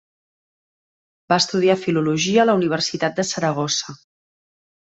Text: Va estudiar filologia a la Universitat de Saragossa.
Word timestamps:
Va 1.33 1.37
estudiar 1.41 1.75
filologia 1.83 2.41
a 2.45 2.47
la 2.51 2.57
Universitat 2.63 3.21
de 3.23 3.29
Saragossa. 3.35 3.99